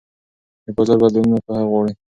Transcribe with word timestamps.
د 0.65 0.67
بازار 0.75 0.97
بدلونونه 1.01 1.37
پوهه 1.45 1.63
غواړي. 1.69 1.93